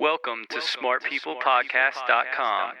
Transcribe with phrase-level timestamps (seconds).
[0.00, 2.72] Welcome to smartpeoplepodcast.com.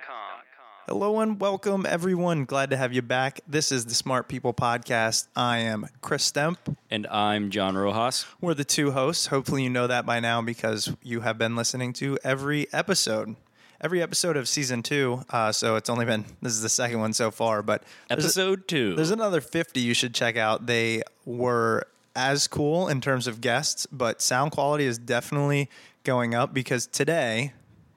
[0.86, 2.44] Hello and welcome, everyone.
[2.44, 3.40] Glad to have you back.
[3.46, 5.26] This is the Smart People Podcast.
[5.36, 6.56] I am Chris Stemp.
[6.90, 8.24] And I'm John Rojas.
[8.40, 9.26] We're the two hosts.
[9.26, 13.34] Hopefully, you know that by now because you have been listening to every episode.
[13.80, 15.22] Every episode of season two.
[15.30, 18.26] Uh, so it's only been, this is the second one so far, but there's a-
[18.26, 18.94] Episode two.
[18.94, 20.66] There's another 50 you should check out.
[20.66, 21.86] They were
[22.16, 25.68] as cool in terms of guests, but sound quality is definitely
[26.08, 27.52] going up because today,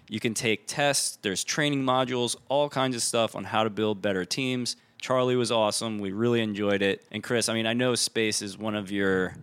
[0.09, 4.03] You can take tests, there's training modules, all kinds of stuff on how to build
[4.03, 4.77] better teams.
[5.01, 5.99] Charlie was awesome.
[5.99, 7.05] We really enjoyed it.
[7.11, 9.35] And Chris, I mean, I know space is one of your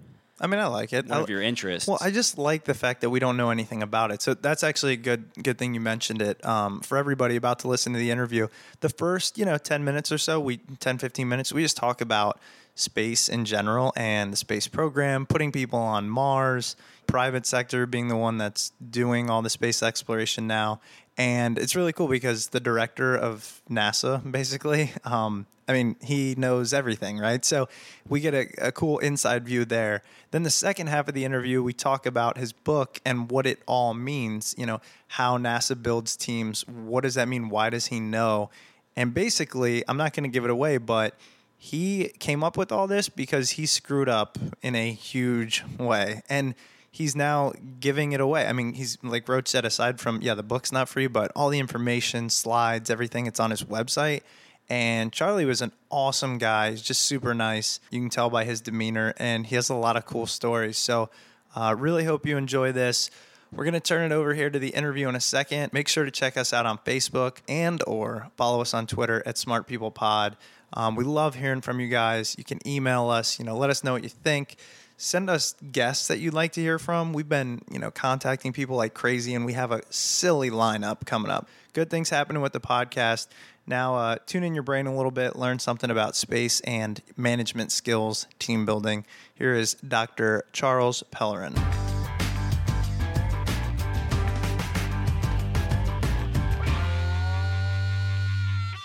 [0.42, 1.08] I mean, I like it.
[1.08, 1.88] one I- of your interests.
[1.88, 4.22] Well, I just like the fact that we don't know anything about it.
[4.24, 6.44] So that's actually a good good thing you mentioned it.
[6.44, 8.48] Um, for everybody about to listen to the interview,
[8.80, 12.02] the first, you know, 10 minutes or so, we 10 15 minutes, we just talk
[12.02, 12.40] about
[12.74, 16.76] space in general and the space program, putting people on Mars,
[17.12, 20.80] private sector being the one that's doing all the space exploration now.
[21.18, 26.74] And it's really cool because the director of NASA, basically, um, I mean, he knows
[26.74, 27.44] everything, right?
[27.46, 27.70] So
[28.08, 30.04] we get a, a cool inside view there.
[30.32, 33.60] Then the second half of the interview, we talk about his book and what it
[33.68, 34.56] all means.
[34.58, 36.68] You know, how NASA builds teams.
[36.68, 37.50] What does that mean?
[37.50, 38.50] Why does he know?
[38.96, 41.16] And basically, I'm not going to give it away, but
[41.58, 46.24] he came up with all this because he screwed up in a huge way.
[46.28, 46.56] And
[46.92, 48.46] he's now giving it away.
[48.46, 51.50] I mean, he's like Roach said, aside from, yeah, the book's not free, but all
[51.50, 54.22] the information, slides, everything, it's on his website.
[54.70, 56.72] And Charlie was an awesome guy.
[56.72, 57.80] He's just super nice.
[57.90, 60.78] You can tell by his demeanor, and he has a lot of cool stories.
[60.78, 61.10] So,
[61.56, 63.10] uh, really hope you enjoy this.
[63.54, 65.74] We're going to turn it over here to the interview in a second.
[65.74, 69.38] Make sure to check us out on Facebook and or follow us on Twitter at
[69.38, 70.38] Smart People Pod.
[70.72, 72.36] Um, we love hearing from you guys.
[72.38, 74.56] You can email us, you know, let us know what you think.
[75.04, 77.12] Send us guests that you'd like to hear from.
[77.12, 81.32] We've been, you know, contacting people like crazy, and we have a silly lineup coming
[81.32, 81.50] up.
[81.74, 83.26] Good things happening with the podcast.
[83.66, 87.72] Now, uh, tune in your brain a little bit, learn something about space and management
[87.72, 89.04] skills, team building.
[89.34, 90.44] Here is Dr.
[90.54, 91.58] Charles Pellerin.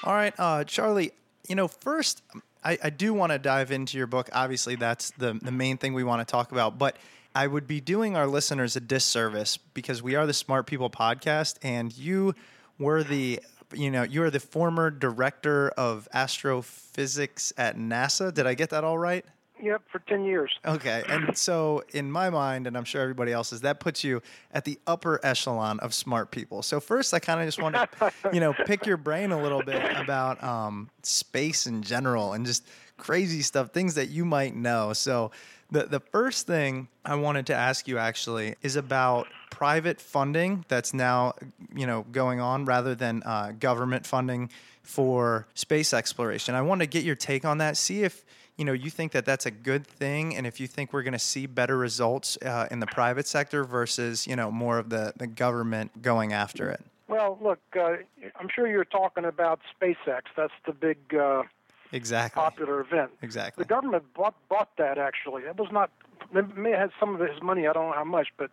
[0.02, 1.12] All right, uh, Charlie.
[1.46, 2.22] You know, first,
[2.66, 4.28] I, I do want to dive into your book.
[4.32, 6.78] Obviously, that's the the main thing we want to talk about.
[6.78, 6.96] But
[7.32, 11.58] I would be doing our listeners a disservice because we are the Smart People podcast,
[11.62, 12.34] and you
[12.78, 13.40] were the
[13.72, 18.34] you know you are the former director of astrophysics at NASA.
[18.34, 19.24] Did I get that all right?
[19.62, 20.52] Yep, for 10 years.
[20.66, 21.02] Okay.
[21.08, 24.20] And so, in my mind, and I'm sure everybody else's, that puts you
[24.52, 26.62] at the upper echelon of smart people.
[26.62, 29.62] So, first, I kind of just want to, you know, pick your brain a little
[29.62, 32.66] bit about um, space in general and just
[32.98, 34.92] crazy stuff, things that you might know.
[34.92, 35.30] So,
[35.70, 40.94] the, the first thing I wanted to ask you actually is about private funding that's
[40.94, 41.34] now,
[41.74, 44.50] you know, going on rather than uh, government funding
[44.82, 46.54] for space exploration.
[46.54, 47.76] I want to get your take on that.
[47.76, 48.24] See if
[48.56, 51.12] you know you think that that's a good thing and if you think we're going
[51.12, 55.12] to see better results uh, in the private sector versus you know more of the,
[55.16, 57.96] the government going after it Well, look, uh,
[58.38, 60.22] I'm sure you're talking about SpaceX.
[60.36, 61.44] That's the big uh,
[61.92, 63.10] exactly popular event.
[63.22, 65.42] exactly The government bought bought that actually.
[65.42, 65.90] It was not.
[66.34, 67.68] It may have had some of his money.
[67.68, 68.50] I don't know how much, but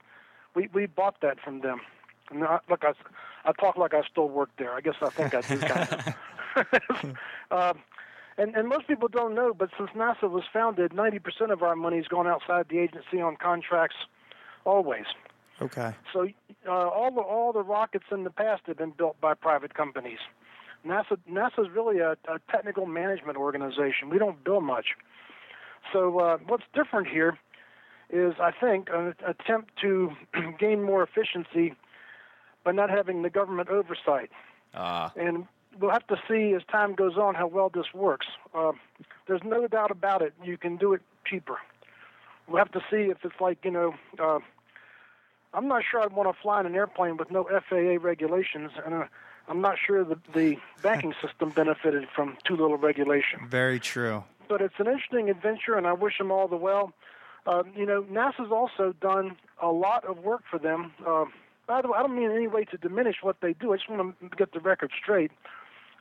[0.56, 1.82] we we bought that from them.
[2.30, 2.94] And I, look, I,
[3.46, 4.74] I talk like I still work there.
[4.74, 6.16] I guess I think I do kind of.
[7.52, 7.74] uh,
[8.38, 12.08] and and most people don't know, but since NASA was founded, 90% of our money's
[12.08, 13.96] gone outside the agency on contracts,
[14.66, 15.06] always.
[15.62, 16.28] okay So
[16.68, 20.20] uh, all the all the rockets in the past have been built by private companies.
[20.86, 24.10] NASA NASA's really a, a technical management organization.
[24.10, 24.88] We don't build much.
[25.92, 27.38] So uh, what's different here
[28.10, 30.12] is, I think, an attempt to
[30.60, 31.76] gain more efficiency
[32.64, 34.30] by not having the government oversight.
[34.74, 35.46] Ah, And
[35.80, 38.28] we'll have to see as time goes on how well this works.
[38.54, 38.74] Uh,
[39.28, 40.34] there's no doubt about it.
[40.44, 41.58] You can do it cheaper.
[42.48, 43.96] We'll have to see if it's like you know.
[44.20, 44.40] Uh,
[45.56, 48.94] I'm not sure I'd want to fly in an airplane with no FAA regulations, and
[48.96, 49.06] uh,
[49.48, 53.48] I'm not sure the the banking system benefited from too little regulation.
[53.48, 56.94] very true But it's an interesting adventure, and I wish them all the well.
[57.46, 60.94] Uh, you know, NASA's also done a lot of work for them.
[61.06, 61.26] Uh,
[61.68, 63.74] by the way, I don't mean in any way to diminish what they do.
[63.74, 65.32] I just want to get the record straight.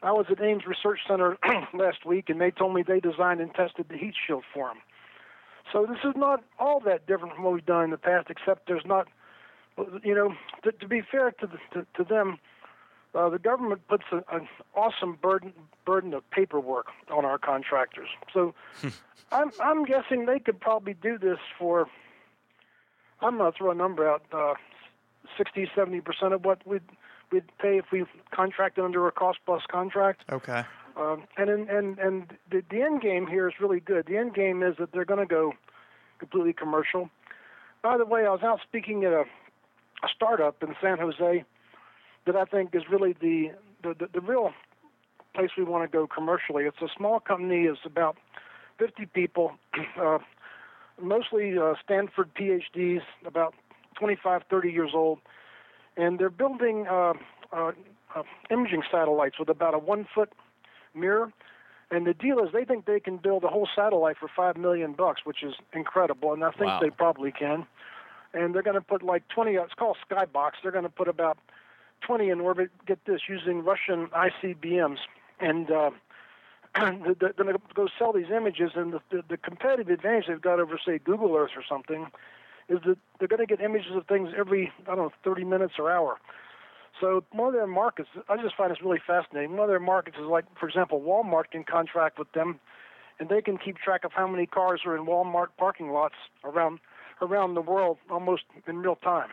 [0.03, 1.39] I was at Ames Research Center
[1.75, 4.79] last week, and they told me they designed and tested the heat shield for them.
[5.73, 8.67] So this is not all that different from what we've done in the past, except
[8.67, 9.07] there's not,
[10.03, 12.39] you know, to, to be fair to, the, to, to them,
[13.15, 15.53] uh, the government puts a, an awesome burden
[15.85, 18.09] burden of paperwork on our contractors.
[18.33, 18.55] So
[19.33, 21.87] I'm I'm guessing they could probably do this for.
[23.21, 24.23] I'm gonna throw a number out.
[24.33, 24.55] Uh,
[25.39, 26.83] 60, 70 percent of what we'd
[27.33, 30.25] we'd pay if we contracted under a cost plus contract.
[30.31, 30.65] okay
[30.97, 34.07] Um, and in, and and the, the end game here is really good.
[34.07, 35.55] The end game is that they're going to go
[36.19, 37.09] completely commercial.
[37.83, 39.25] By the way, I was out speaking at a,
[40.03, 41.45] a startup in San Jose
[42.27, 44.53] that I think is really the the, the, the real
[45.35, 46.65] place we want to go commercially.
[46.65, 47.63] It's a small company.
[47.65, 48.17] It's about
[48.79, 49.53] 50 people,
[50.01, 50.19] uh,
[51.01, 53.55] mostly uh, Stanford PhDs, about
[53.99, 55.19] 25, 30 years old,
[55.97, 57.15] and they're building uh,
[57.53, 57.73] uh,
[58.15, 60.33] uh, imaging satellites with about a one foot
[60.95, 61.33] mirror,
[61.91, 64.93] And the deal is they think they can build a whole satellite for five million
[64.95, 66.81] bucks, which is incredible, and I think Wow.
[66.81, 67.67] they probably can.
[68.35, 69.53] And they're going to put like 20.
[69.53, 70.53] It's called Skybox.
[70.63, 71.37] They're going to put about
[72.01, 72.71] 20 in orbit.
[72.87, 75.01] Get this, using Russian ICBMs,
[75.41, 75.91] and uh,
[76.75, 78.73] they're going to go sell these images.
[78.75, 82.07] And the, the, the competitive advantage they've got over, say, Google Earth or something,
[82.69, 85.75] is that they're going to get images of things every I don't know 30 minutes
[85.79, 86.19] or hour.
[87.01, 89.53] So one of their markets, I just find this really fascinating.
[89.53, 92.61] One of their markets is like, for example, Walmart can contract with them,
[93.19, 96.15] and they can keep track of how many cars are in Walmart parking lots
[96.45, 96.79] around
[97.21, 99.29] around the world almost in real time.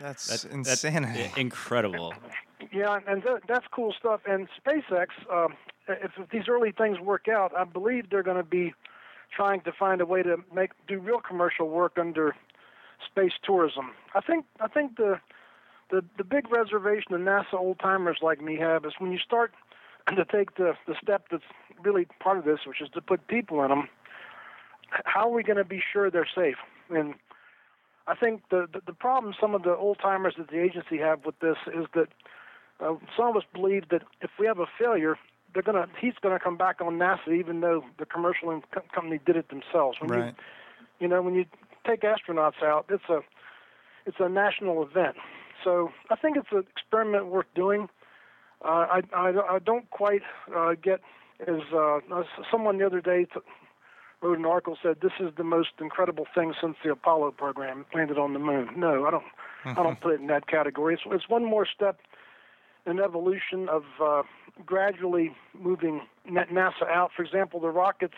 [0.00, 1.30] That's, That's insanity.
[1.36, 2.14] i- incredible.
[2.72, 4.20] Yeah, and th- that's cool stuff.
[4.26, 5.54] And SpaceX, um,
[5.88, 8.72] if, if these early things work out, I believe they're going to be
[9.34, 12.34] trying to find a way to make do real commercial work under
[13.06, 13.92] space tourism.
[14.14, 15.20] I think I think the
[15.90, 19.52] the the big reservation the NASA old timers like me have is when you start
[20.08, 21.44] to take the the step that's
[21.82, 23.88] really part of this, which is to put people in them.
[25.04, 26.56] How are we going to be sure they're safe?
[26.90, 27.14] And
[28.06, 31.24] I think the, the the problem some of the old timers at the agency have
[31.24, 32.08] with this is that
[32.80, 35.16] uh, some of us believe that if we have a failure,
[35.54, 39.36] they're gonna he's gonna come back on NASA, even though the commercial co- company did
[39.36, 39.98] it themselves.
[40.00, 40.26] When Right.
[40.26, 40.32] you
[41.00, 41.44] you know when you
[41.86, 43.20] take astronauts out, it's a
[44.06, 45.16] it's a national event.
[45.62, 47.88] So I think it's an experiment worth doing.
[48.64, 50.22] Uh, I, I I don't quite
[50.54, 51.00] uh, get
[51.40, 51.98] as uh,
[52.50, 53.40] someone the other day t-
[54.20, 58.18] wrote an article said this is the most incredible thing since the Apollo program landed
[58.18, 58.68] on the moon.
[58.76, 59.24] No, I don't.
[59.64, 60.94] I don't put it in that category.
[60.94, 61.98] It's, it's one more step
[62.86, 64.22] in evolution of uh,
[64.66, 67.10] gradually moving Na- NASA out.
[67.16, 68.14] For example, the rockets.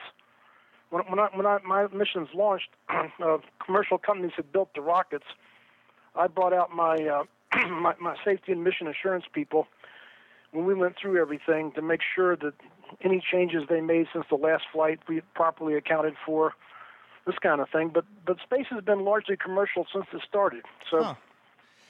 [0.95, 5.25] When, when, I, when I, my missions launched, uh, commercial companies had built the rockets.
[6.15, 7.25] I brought out my, uh,
[7.69, 9.67] my my safety and mission assurance people
[10.53, 12.55] when we went through everything to make sure that
[13.03, 16.53] any changes they made since the last flight we properly accounted for,
[17.27, 17.91] this kind of thing.
[17.93, 20.63] But but space has been largely commercial since it started.
[20.93, 21.03] So.
[21.03, 21.15] Huh.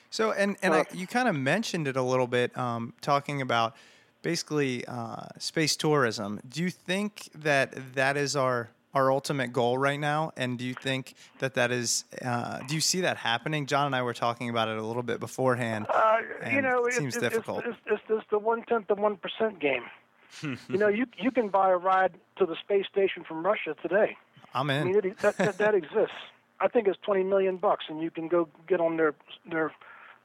[0.08, 3.76] So, and and I, you kind of mentioned it a little bit, um, talking about
[4.22, 6.40] basically uh, space tourism.
[6.48, 10.32] Do you think that that is our our ultimate goal right now?
[10.36, 12.04] And do you think that that is?
[12.22, 13.66] Uh, do you see that happening?
[13.66, 15.86] John and I were talking about it a little bit beforehand.
[15.88, 16.18] Uh,
[16.50, 17.64] you know, it seems it's, difficult.
[17.66, 19.84] It's, it's, it's the one tenth of one percent game.
[20.42, 24.16] you know, you you can buy a ride to the space station from Russia today.
[24.52, 24.86] I'm I in.
[24.86, 26.16] mean, it, that, that that exists.
[26.60, 29.14] I think it's twenty million bucks, and you can go get on their
[29.50, 29.72] their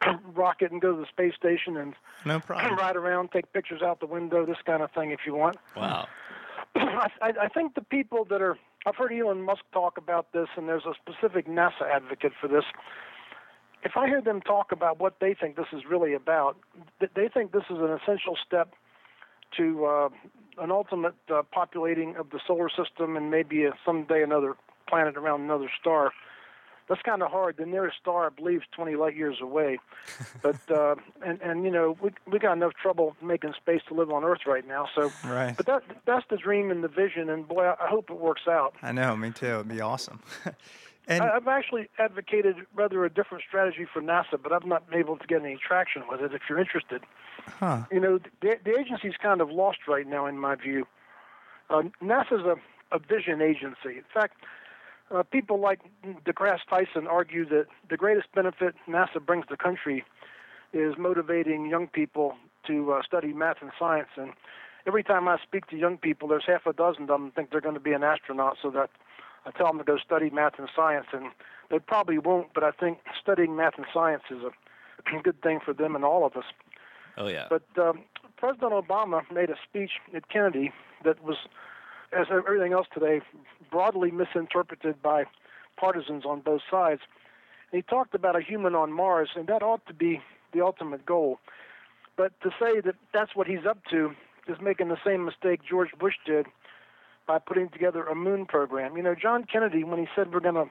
[0.35, 1.93] rocket and go to the space station and
[2.25, 2.75] no problem.
[2.77, 5.57] ride around, take pictures out the window, this kind of thing, if you want.
[5.75, 6.07] Wow.
[6.79, 10.67] I, I think the people that are I've heard Elon Musk talk about this, and
[10.67, 12.63] there's a specific NASA advocate for this.
[13.83, 16.57] If I hear them talk about what they think this is really about,
[16.99, 18.73] they think this is an essential step
[19.57, 20.09] to uh,
[20.57, 24.55] an ultimate uh, populating of the solar system and maybe uh, someday another
[24.87, 26.11] planet around another star.
[26.89, 27.57] That's kind of hard.
[27.57, 29.77] The nearest star, I believe, is 20 light years away.
[30.41, 34.09] But uh, and and you know we we got enough trouble making space to live
[34.09, 34.87] on Earth right now.
[34.95, 35.55] So Right.
[35.55, 38.47] but that that's the dream and the vision, and boy, I I hope it works
[38.47, 38.73] out.
[38.81, 39.15] I know.
[39.15, 39.45] Me too.
[39.47, 40.21] It'd be awesome.
[41.07, 45.17] and I've actually advocated rather a different strategy for NASA, but I've not been able
[45.17, 46.33] to get any traction with it.
[46.33, 47.03] If you're interested,
[47.59, 47.83] huh.
[47.91, 50.87] you know, the, the agency's kind of lost right now, in my view.
[51.69, 52.55] Uh, NASA's a,
[52.95, 53.97] a vision agency.
[53.97, 54.37] In fact,
[55.11, 55.79] uh, people like
[56.25, 60.03] DeGrasse Tyson argue that the greatest benefit NASA brings the country
[60.73, 62.35] is motivating young people
[62.67, 64.09] to uh, study math and science.
[64.15, 64.33] And
[64.85, 67.61] every time I speak to young people, there's half a dozen of them think they're
[67.61, 68.89] going to be an astronaut, so that
[69.45, 71.31] I tell them to go study math and science, and
[71.71, 72.53] they probably won't.
[72.53, 76.25] But I think studying math and science is a good thing for them and all
[76.25, 76.45] of us.
[77.17, 77.47] Oh yeah.
[77.49, 78.01] But um,
[78.37, 80.71] President Obama made a speech at Kennedy
[81.03, 81.37] that was,
[82.11, 83.21] as everything else today,
[83.71, 85.25] broadly misinterpreted by
[85.77, 87.01] partisans on both sides.
[87.71, 90.21] And he talked about a human on Mars, and that ought to be
[90.53, 91.39] the ultimate goal.
[92.17, 94.11] But to say that that's what he's up to
[94.47, 96.47] is making the same mistake George Bush did
[97.27, 98.97] by putting together a moon program.
[98.97, 100.69] You know, John Kennedy, when he said we're going to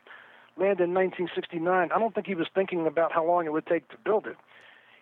[0.57, 3.89] land in 1969, I don't think he was thinking about how long it would take
[3.91, 4.37] to build it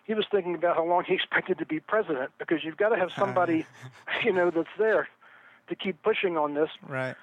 [0.07, 2.95] he was thinking about how long he expected to be president because you've got to
[2.95, 3.65] have somebody,
[4.23, 5.09] you know, that's there
[5.67, 6.69] to keep pushing on this.
[6.87, 7.15] Right.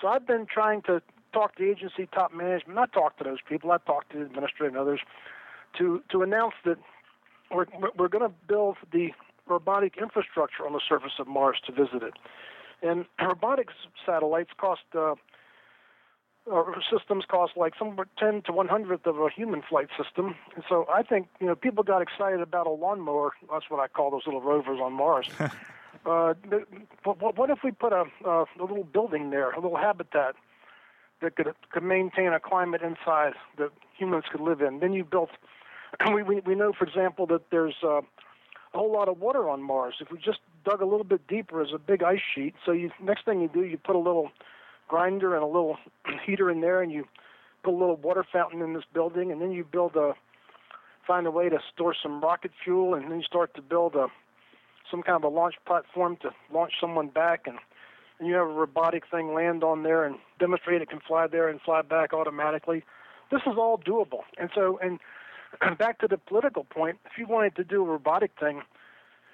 [0.00, 1.02] So I've been trying to
[1.32, 4.68] talk to agency top management, not talk to those people, I've talked to the administrator
[4.68, 5.00] and others,
[5.78, 6.78] to, to announce that
[7.50, 7.66] we're,
[7.96, 9.10] we're going to build the
[9.46, 12.14] robotic infrastructure on the surface of Mars to visit it.
[12.82, 13.74] And robotics
[14.06, 15.14] satellites cost, uh,
[16.46, 20.34] or systems cost like somewhere 10 to 100th of a human flight system.
[20.54, 23.32] And so I think, you know, people got excited about a lawnmower.
[23.52, 25.28] That's what I call those little rovers on Mars.
[26.06, 26.34] Uh,
[27.04, 30.34] what, if we put a, a, a little building there, a little habitat
[31.20, 34.80] that could could maintain a climate inside that humans could live in?
[34.80, 35.30] Then you built.
[36.14, 39.62] We we, we know, for example, that there's uh, a whole lot of water on
[39.62, 39.96] Mars.
[40.00, 42.54] If we just dug a little bit deeper, as a big ice sheet.
[42.64, 44.30] So you next thing you do, you put a little
[44.88, 45.76] grinder and a little
[46.26, 47.06] heater in there, and you
[47.62, 50.14] put a little water fountain in this building, and then you build a
[51.06, 54.06] find a way to store some rocket fuel, and then you start to build a
[54.90, 57.58] some kind of a launch platform to launch someone back, and,
[58.18, 61.48] and you have a robotic thing land on there and demonstrate it can fly there
[61.48, 62.84] and fly back automatically.
[63.30, 64.98] This is all doable, and so and
[65.78, 68.62] back to the political point, if you wanted to do a robotic thing,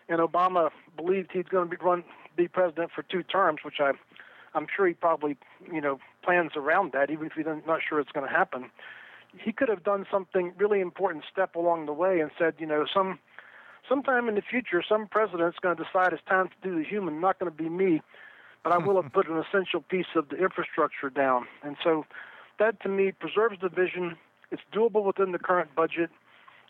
[0.08, 2.04] and Obama believed he's going to be run
[2.36, 3.92] be president for two terms, which I
[4.54, 5.36] I'm sure he probably
[5.72, 8.70] you know plans around that, even if he's not sure it's going to happen.
[9.38, 12.86] He could have done something really important step along the way and said, you know,
[12.92, 13.18] some
[13.88, 17.20] sometime in the future, some president's going to decide it's time to do the human,
[17.20, 18.02] not going to be me,
[18.62, 21.46] but I will have put an essential piece of the infrastructure down.
[21.62, 22.04] And so
[22.58, 24.16] that to me preserves the vision.
[24.50, 26.10] It's doable within the current budget.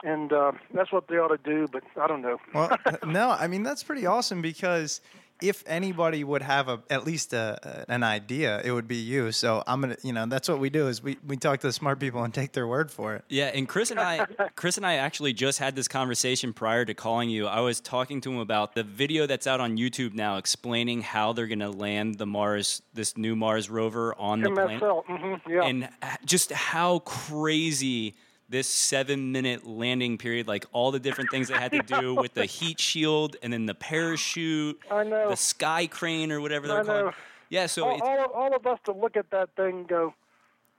[0.03, 2.39] And uh, that's what they ought to do, but I don't know.
[2.53, 5.01] Well, no, I mean that's pretty awesome because
[5.43, 9.33] if anybody would have a at least a, an idea, it would be you.
[9.33, 11.73] So I'm gonna, you know, that's what we do is we, we talk to the
[11.73, 13.25] smart people and take their word for it.
[13.29, 14.27] Yeah, and Chris and I,
[14.57, 17.47] Chris and I actually just had this conversation prior to calling you.
[17.47, 21.33] I was talking to him about the video that's out on YouTube now, explaining how
[21.33, 25.51] they're going to land the Mars, this new Mars rover on the planet, MSL, hmm
[25.51, 25.65] yeah.
[25.65, 25.89] and
[26.25, 28.17] just how crazy
[28.49, 32.45] this seven-minute landing period, like all the different things they had to do with the
[32.45, 35.31] heat shield and then the parachute, I know.
[35.31, 37.15] the sky crane or whatever they're called.
[37.49, 39.89] Yeah, so all, it's, all, of, all of us to look at that thing and
[39.89, 40.15] go,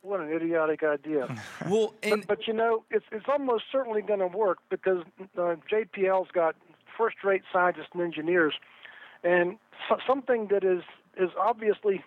[0.01, 1.27] what an idiotic idea.
[1.69, 5.03] well, and but, but you know, it's it's almost certainly going to work because
[5.37, 6.55] uh, JPL's got
[6.97, 8.53] first-rate scientists and engineers,
[9.23, 9.57] and
[9.87, 10.83] so, something that is
[11.17, 12.03] is obviously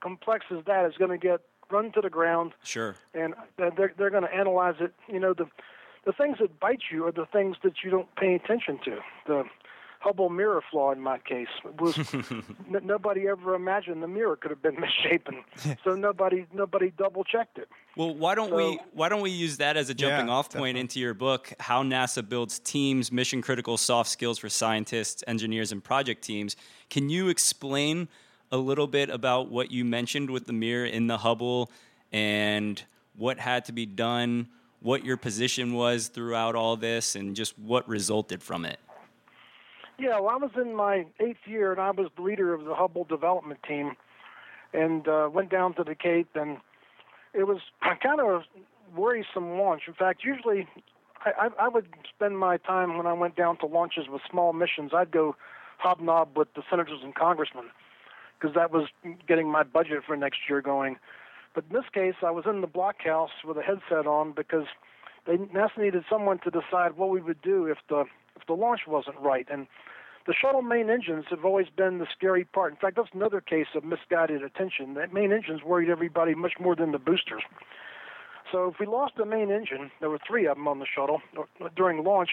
[0.00, 1.40] complex as that is going to get
[1.70, 2.96] run to the ground, sure.
[3.14, 4.92] and they're they're going to analyze it.
[5.08, 5.46] You know, the
[6.06, 8.98] the things that bite you are the things that you don't pay attention to.
[9.26, 9.44] The
[10.02, 12.44] Hubble mirror flaw in my case was n-
[12.84, 15.44] nobody ever imagined the mirror could have been misshapen,
[15.84, 17.68] so nobody nobody double checked it.
[17.98, 20.52] Well, why don't we why don't we use that as a jumping Yeah, off point
[20.76, 20.80] definitely.
[20.80, 25.84] into your book, How NASA Builds Teams, Mission Critical Soft Skills for Scientists, Engineers, and
[25.84, 26.56] Project Teams.
[26.88, 28.08] Can you explain
[28.52, 31.70] a little bit about what you mentioned with the mirror in the Hubble
[32.12, 32.82] and
[33.16, 34.48] what had to be done,
[34.80, 38.80] what your position was throughout all this, and just what resulted from it?
[39.98, 42.74] Yeah, well, I was in my eighth year, and I was the leader of the
[42.74, 43.96] Hubble development team,
[44.72, 46.56] and uh, went down to the Cape, and
[47.34, 47.58] it was
[48.02, 48.44] kind of a
[48.98, 49.82] worrisome launch.
[49.86, 50.66] In fact, usually
[51.24, 54.52] I, I I would spend my time when I went down to launches with small
[54.54, 54.92] missions.
[54.94, 55.36] I'd go
[55.78, 57.66] hobnob with the senators and congressmen
[58.40, 58.88] because that was
[59.28, 60.96] getting my budget for next year going.
[61.54, 64.66] But in this case, I was in the blockhouse with a headset on because
[65.26, 68.04] they NASA needed someone to decide what we would do if the
[68.36, 69.46] if the launch wasn't right.
[69.50, 69.66] And
[70.26, 72.72] the shuttle main engines have always been the scary part.
[72.72, 74.94] In fact, that's another case of misguided attention.
[74.94, 77.42] The main engines worried everybody much more than the boosters.
[78.52, 81.20] So if we lost the main engine, there were three of them on the shuttle
[81.38, 82.30] uh, during launch.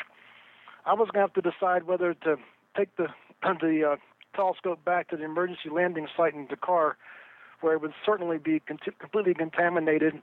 [0.86, 2.38] I was going to have to decide whether to
[2.76, 3.08] take the
[3.62, 3.96] the uh,
[4.38, 6.96] telescope back to the emergency landing site in Dakar,
[7.62, 10.22] where it would certainly be con- completely contaminated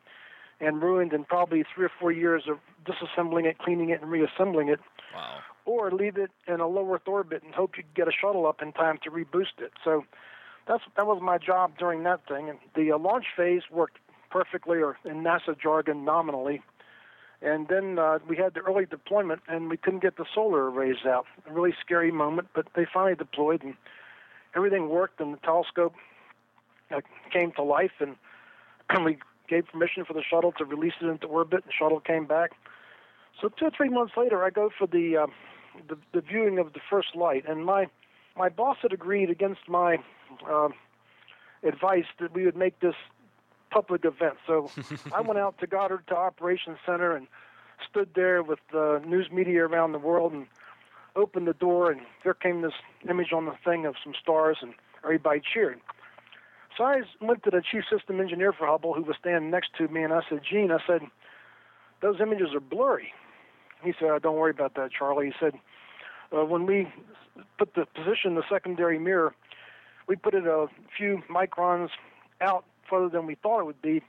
[0.61, 4.69] and ruined in probably three or four years of disassembling it, cleaning it, and reassembling
[4.69, 4.81] it,
[5.15, 5.39] Wow.
[5.67, 8.47] or leave it in a low Earth orbit and hope you could get a shuttle
[8.47, 9.73] up in time to reboost it.
[9.85, 10.05] So
[10.69, 12.49] that's that was my job during that thing.
[12.49, 13.99] And the uh, launch phase worked
[14.31, 16.63] perfectly, or in NASA jargon, nominally.
[17.43, 21.05] And then uh, we had the early deployment, and we couldn't get the solar arrays
[21.07, 21.27] out.
[21.49, 23.75] A really scary moment, but they finally deployed, and
[24.57, 25.95] everything worked, and the telescope
[26.91, 27.01] uh,
[27.33, 28.17] came to life, and
[29.05, 31.63] we gave permission for the shuttle to release it into orbit.
[31.65, 32.53] and The shuttle came back.
[33.41, 35.27] So two or three months later, I go for the uh,
[35.89, 37.87] the, the viewing of the first light, and my
[38.37, 39.99] my boss had agreed against my
[40.49, 40.69] uh,
[41.63, 42.95] advice that we would make this
[43.71, 44.35] public event.
[44.47, 44.71] So
[45.15, 47.27] I went out to Goddard to Operations Center and
[47.91, 50.47] stood there with uh, news media around the world and
[51.17, 52.73] opened the door, and there came this
[53.09, 54.75] image on the thing of some stars, and
[55.05, 55.81] everybody cheered.
[56.77, 59.89] So I went to the chief system engineer for Hubble, who was standing next to
[59.89, 61.03] me, and I said, Gene, I said,
[62.03, 63.13] those images are blurry.
[63.83, 65.27] He said, oh, don't worry about that, Charlie.
[65.27, 65.55] He said,
[66.37, 66.89] uh, when we
[67.59, 69.35] put the position, the secondary mirror,
[70.09, 71.89] we put it a few microns
[72.41, 74.03] out further than we thought it would be.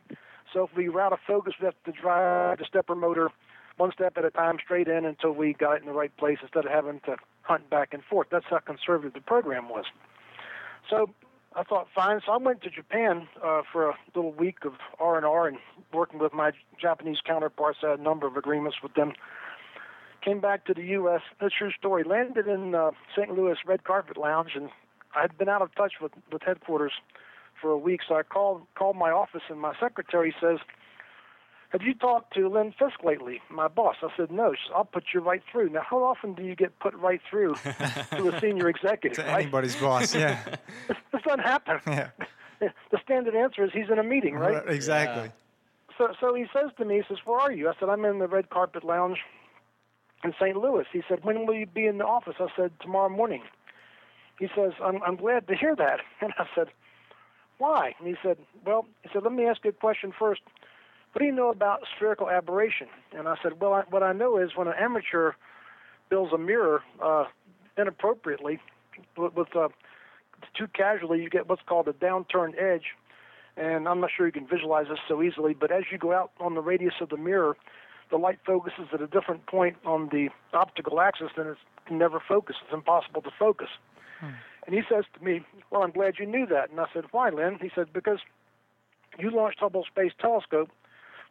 [0.54, 3.30] So if we route a focus, we have to drive the stepper motor
[3.78, 6.38] one step at a time straight in until we got it in the right place
[6.42, 8.28] instead of having to hunt back and forth.
[8.32, 9.86] That's how conservative the program was.
[10.90, 11.10] So
[11.56, 12.20] I thought, fine.
[12.26, 15.58] So I went to Japan uh, for a little week of R and R and
[15.94, 17.80] working with my Japanese counterparts.
[17.84, 19.14] I had a number of agreements with them.
[20.22, 21.22] Came back to the U.S.
[21.40, 22.04] A true story.
[22.04, 23.32] Landed in uh, St.
[23.32, 24.70] Louis Red Carpet Lounge, and
[25.16, 26.94] I had been out of touch with with headquarters
[27.62, 28.02] for a week.
[28.08, 30.58] So I called called my office, and my secretary says,
[31.76, 34.86] "Have you talked to Len Fisk lately, my boss?" I said, "No." She said, "I'll
[34.86, 37.56] put you right through." Now, how often do you get put right through
[38.12, 39.18] to a senior executive?
[39.18, 39.42] To right?
[39.42, 40.42] anybody's boss, yeah.
[40.88, 41.82] This, this doesn't happen.
[41.86, 42.12] Yeah.
[42.92, 44.64] The standard answer is he's in a meeting, right?
[44.70, 45.30] Exactly.
[45.98, 48.20] So, so he says to me, he says, "Where are you?" I said, "I'm in
[48.20, 49.20] the red carpet lounge
[50.24, 50.56] in St.
[50.56, 53.44] Louis." He said, "When will you be in the office?" I said, "Tomorrow morning."
[54.40, 56.68] He says, "I'm I'm glad to hear that." And I said,
[57.58, 60.42] "Why?" And he said, "Well," he said, "Let me ask you a question first.
[61.15, 64.38] What do you know about spherical aberration?" And I said, "Well, I, what I know
[64.38, 65.32] is when an amateur
[66.10, 67.23] builds a mirror uh,
[67.78, 68.60] inappropriately
[69.15, 69.69] with, with uh,
[70.58, 72.95] too casually, you get what's called a downturned edge."
[73.58, 76.32] and I'm not sure you can visualize this so easily, but as you go out
[76.41, 77.56] on the radius of the mirror,
[78.12, 82.19] the light focuses at a different point on the optical axis, and it can never
[82.19, 82.58] focus.
[82.65, 83.69] It's impossible to focus.
[84.65, 86.69] And he says to me, Well, I'm glad you knew that.
[86.69, 87.60] And I said, Why, Len?
[87.62, 88.19] He said, Because
[89.17, 90.69] you launched Hubble Space Telescope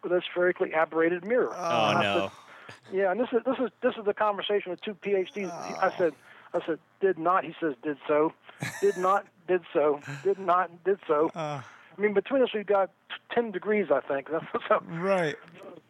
[0.05, 1.51] with a spherically aberrated mirror.
[1.57, 2.31] Oh, And no.
[2.69, 5.51] said, yeah, and this is this is this is the conversation with two PhDs.
[5.81, 6.13] I said,
[6.53, 7.45] I said, did not.
[7.45, 8.33] He says, did so,
[8.81, 11.31] did not, did so, did not, did so.
[11.35, 11.63] I
[11.99, 12.91] mean, between us, we've got
[13.33, 14.29] ten degrees, I think.
[14.69, 15.37] so, Right.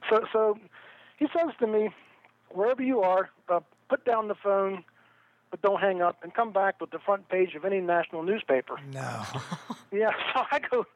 [0.09, 0.59] so, so
[1.19, 1.91] he says to me,
[2.51, 4.85] wherever you are, uh, put down the phone,
[5.51, 8.77] but don't hang up, and come back with the front page of any national newspaper.
[8.93, 9.23] No.
[9.93, 10.87] Yeah, so I go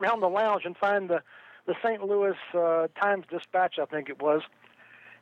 [0.00, 1.22] around the lounge and find the
[1.66, 2.02] the St.
[2.02, 4.42] Louis uh, Times Dispatch, I think it was,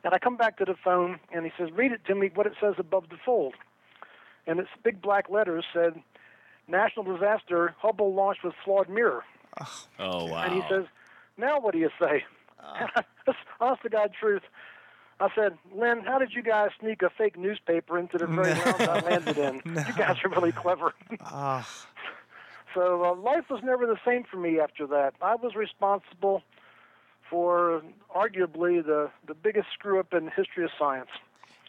[0.03, 2.31] and I come back to the phone, and he says, "Read it to me.
[2.33, 3.55] What it says above the fold."
[4.47, 6.01] And it's big black letters said,
[6.67, 7.75] "National disaster.
[7.79, 9.23] Hubble launched with flawed mirror."
[9.99, 10.43] Oh wow.
[10.43, 10.85] And he says,
[11.37, 12.23] "Now what do you say?"
[13.25, 14.43] That's honest to God truth.
[15.19, 18.81] I said, Len, how did you guys sneak a fake newspaper into the very lounge
[18.81, 19.61] I landed in?
[19.65, 20.93] You guys are really clever.
[21.21, 21.67] Ah,
[22.73, 25.13] So uh, life was never the same for me after that.
[25.21, 26.43] I was responsible
[27.29, 27.81] for
[28.15, 31.09] arguably the, the biggest screw up in the history of science.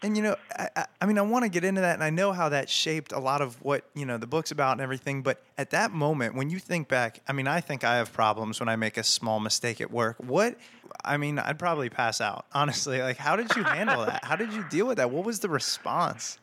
[0.01, 2.33] And you know, I, I- mean, I want to get into that, and I know
[2.33, 5.21] how that shaped a lot of what you know the book's about and everything.
[5.21, 8.59] But at that moment, when you think back, I mean, I think I have problems
[8.59, 10.17] when I make a small mistake at work.
[10.19, 10.57] What?
[11.05, 12.45] I mean, I'd probably pass out.
[12.53, 14.25] Honestly, like, how did you handle that?
[14.25, 15.09] How did you deal with that?
[15.09, 16.37] What was the response?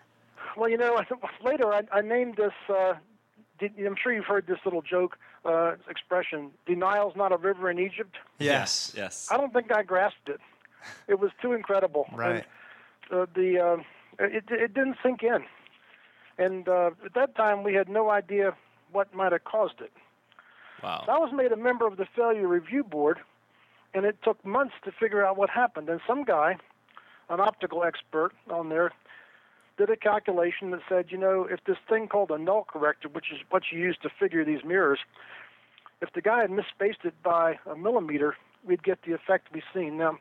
[0.57, 0.99] Well, you know,
[1.45, 2.53] later I, I named this.
[2.67, 2.95] Uh,
[3.63, 8.17] I'm sure you've heard this little joke uh, expression: "Denial's not a river in Egypt."
[8.39, 8.93] Yes.
[8.97, 9.29] Yes.
[9.31, 10.41] I don't think I grasped it.
[11.09, 12.07] It was too incredible.
[12.13, 12.45] Right.
[13.11, 13.77] And, uh, the uh,
[14.25, 15.45] it it didn't sink in,
[16.39, 18.55] and uh, at that time we had no idea
[18.93, 19.93] what might have caused it.
[20.83, 21.05] Wow.
[21.09, 23.19] I was made a member of the failure review board,
[23.95, 25.89] and it took months to figure out what happened.
[25.89, 26.57] And some guy,
[27.29, 28.93] an optical expert on there,
[29.81, 33.33] did a calculation that said, you know, if this thing called a null corrector, which
[33.33, 34.99] is what you use to figure these mirrors,
[36.03, 39.97] if the guy had misspaced it by a millimeter, we'd get the effect we seen.
[39.97, 40.19] Now,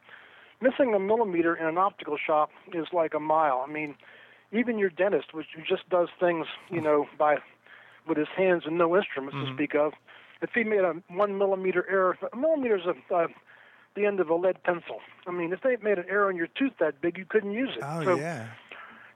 [0.62, 3.66] missing a millimeter in an optical shop is like a mile.
[3.68, 3.96] I mean,
[4.54, 7.36] even your dentist, which just does things, you know, by
[8.08, 9.92] with his hands and no instruments to speak of,
[10.42, 13.28] if he made a one millimeter error, a millimeter is a, uh,
[13.96, 15.00] the end of a lead pencil.
[15.28, 17.72] I mean, if they made an error in your tooth that big, you couldn't use
[17.76, 17.84] it.
[17.86, 18.48] Oh so yeah.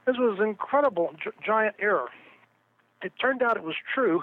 [0.06, 2.08] This was an incredible gi- giant error.
[3.02, 4.22] It turned out it was true,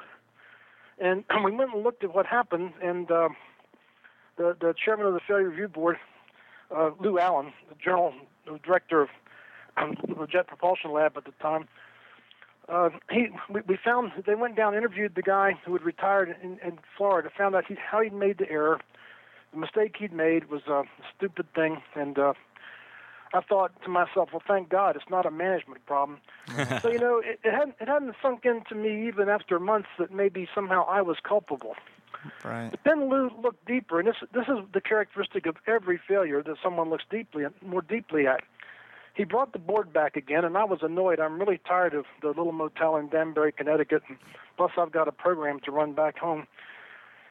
[1.00, 2.74] and we went and looked at what happened.
[2.82, 3.30] And uh,
[4.38, 5.98] the the chairman of the failure review board,
[6.76, 8.13] uh, Lew Allen, the general
[8.46, 9.10] the director of
[9.78, 11.67] um, the Jet Propulsion Lab at the time,
[12.70, 16.60] uh, he we, we found they went down interviewed the guy who had retired in,
[16.65, 18.80] in Florida, found out he, how he'd made the error.
[19.52, 20.84] The mistake he'd made was a
[21.15, 22.34] stupid thing, and uh,
[23.34, 26.20] I thought to myself, well, thank God it's not a management problem.
[26.82, 30.12] so you know, it, it hadn't it hadn't sunk into me even after months that
[30.12, 31.76] maybe somehow I was culpable.
[32.44, 32.70] Right.
[32.70, 36.58] But then Lew looked deeper, and this this is the characteristic of every failure that
[36.62, 38.41] someone looks deeply more deeply at.
[39.13, 41.20] He brought the board back again, and I was annoyed.
[41.20, 44.17] I'm really tired of the little motel in Danbury, Connecticut, and
[44.56, 46.48] plus I've got a program to run back home.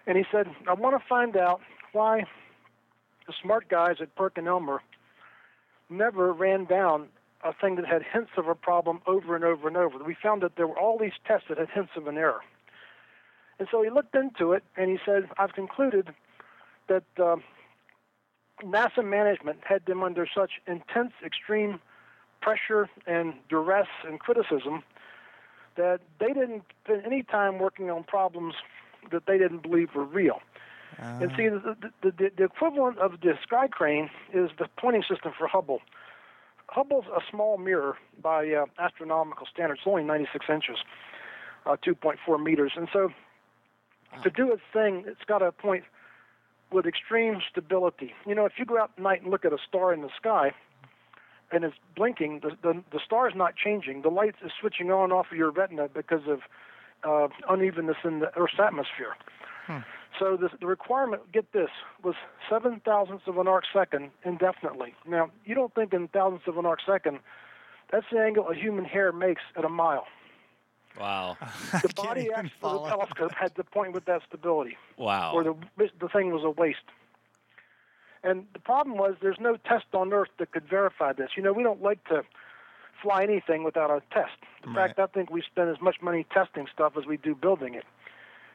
[0.07, 1.61] And he said, I want to find out
[1.93, 2.25] why
[3.27, 4.81] the smart guys at PerkinElmer
[5.91, 7.09] never ran down
[7.43, 9.99] a thing that had hints of a problem over and over and over.
[10.05, 12.41] We found that there were all these tests that had hints of an error.
[13.59, 16.11] And so he looked into it and he said, I've concluded
[16.89, 17.37] that uh,
[18.63, 21.81] NASA management had them under such intense, extreme
[22.41, 24.83] pressure and duress and criticism
[25.77, 28.55] that they didn't spend any time working on problems
[29.11, 30.41] that they didn't believe were real.
[30.99, 35.33] And see, the, the, the, the equivalent of the sky crane is the pointing system
[35.37, 35.81] for Hubble.
[36.69, 40.77] Hubble's a small mirror by uh, astronomical standards, it's only 96 inches,
[41.67, 42.73] uh, 2.4 meters.
[42.77, 43.11] And so
[44.23, 45.85] to do its thing, it's got to point
[46.71, 48.13] with extreme stability.
[48.27, 50.11] You know, if you go out at night and look at a star in the
[50.17, 50.53] sky
[51.51, 54.03] and it's blinking, the, the, the star is not changing.
[54.03, 56.41] The light is switching on and off of your retina because of
[57.03, 59.17] uh, unevenness in the Earth's atmosphere.
[60.21, 61.71] So the, the requirement, get this,
[62.05, 62.15] was
[62.49, 64.95] seven thousandths of an arc second indefinitely.
[65.09, 67.19] Now, you don't think in thousandths of an arc second,
[67.91, 70.07] that's the angle a human hair makes at a mile.
[71.01, 71.37] Wow.
[71.73, 75.33] The body axis of the telescope had to point with that stability, Wow.
[75.35, 75.55] or the,
[75.99, 76.79] the thing was a waste.
[78.23, 81.31] And the problem was there's no test on Earth that could verify this.
[81.37, 82.23] You know, we don't like to
[83.03, 84.33] fly anything without a test.
[84.67, 87.73] In fact, I think we spend as much money testing stuff as we do building
[87.75, 87.85] it.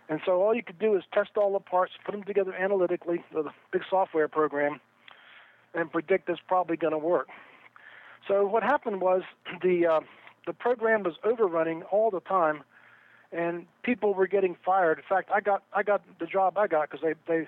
[0.07, 3.23] And so all you could do is test all the parts, put them together analytically
[3.33, 4.79] with a big software program,
[5.73, 7.27] and predict it's probably going to work.
[8.27, 9.23] So what happened was
[9.61, 9.99] the uh,
[10.45, 12.63] the program was overrunning all the time,
[13.31, 14.99] and people were getting fired.
[14.99, 17.47] In fact, I got I got the job I got because they they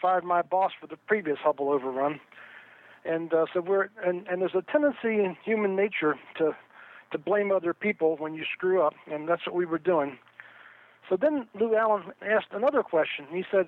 [0.00, 2.20] fired my boss for the previous Hubble overrun,
[3.04, 6.56] and uh, so we're and and there's a tendency in human nature to
[7.12, 10.18] to blame other people when you screw up, and that's what we were doing.
[11.08, 13.26] So then Lew Allen asked another question.
[13.30, 13.66] He said,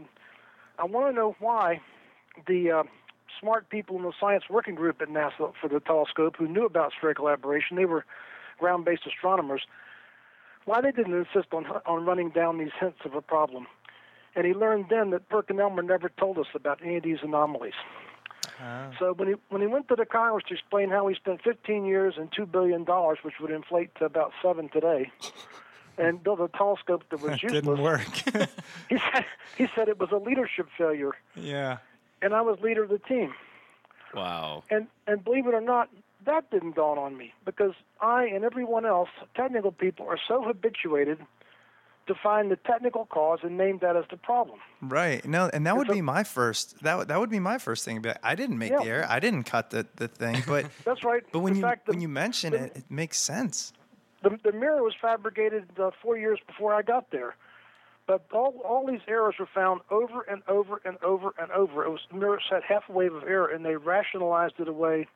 [0.79, 1.81] "I want to know why
[2.46, 2.83] the uh,
[3.40, 6.92] smart people in the science working group at NASA for the telescope who knew about
[6.96, 8.05] spherical aberration, they were
[8.59, 9.62] ground-based astronomers,
[10.66, 13.66] why they didn't insist on on running down these hints of a problem."
[14.37, 17.74] And he learned then that Perkin-Elmer never told us about any of these anomalies.
[18.98, 21.85] So when he when he went to the Congress to explain how he spent 15
[21.85, 25.11] years and two billion dollars, which would inflate to about seven today,
[26.00, 28.00] and built a telescope that was useless, Didn't work.
[28.88, 29.24] he said
[29.56, 31.78] he said it was a leadership failure, yeah.
[32.22, 33.32] and I was leader of the team.
[34.14, 34.64] Wow.
[34.70, 35.88] And and believe it or not,
[36.24, 41.18] that didn't dawn on me because I and everyone else, technical people, are so habituated
[42.06, 44.58] to find the technical cause and name that as the problem.
[44.82, 45.24] Right.
[45.24, 46.82] No, and that would so- be my first.
[46.82, 48.00] That would- that would be my first thing.
[48.00, 48.90] Be like, I didn't make the Yeah.
[48.90, 49.06] error.
[49.08, 50.42] I didn't cut the, the thing.
[50.46, 51.22] But That's right.
[51.30, 53.72] but when In you fact, the- when you mention the- it, it makes sense.
[54.22, 57.35] The, the mirror was fabricated uh, four years before I got there.
[58.06, 61.85] But all, all these errors were found over and over and over and over.
[61.85, 65.06] It was the mirror had half a wave of error, and they rationalized it away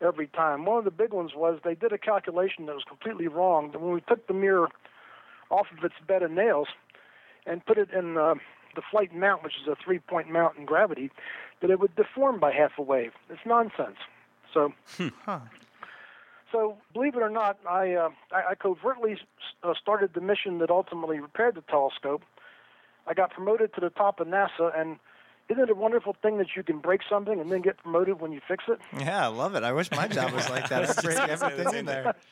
[0.00, 0.64] every time.
[0.64, 3.72] One of the big ones was they did a calculation that was completely wrong.
[3.72, 4.68] That when we took the mirror
[5.50, 6.68] off of its bed of nails
[7.46, 8.34] and put it in uh,
[8.74, 11.10] the flight mount, which is a three-point mount in gravity,
[11.60, 13.12] that it would deform by half a wave.
[13.28, 13.98] It's nonsense.
[14.52, 14.72] So
[16.54, 19.18] so, believe it or not, I uh, I, I covertly
[19.64, 22.22] uh, started the mission that ultimately repaired the telescope.
[23.08, 24.98] I got promoted to the top of NASA, and
[25.48, 28.30] isn't it a wonderful thing that you can break something and then get promoted when
[28.30, 28.78] you fix it?
[28.96, 29.64] Yeah, I love it.
[29.64, 30.96] I wish my job was like that.
[30.96, 32.14] I break everything in there.